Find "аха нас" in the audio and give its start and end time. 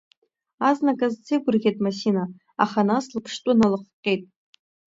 2.63-3.05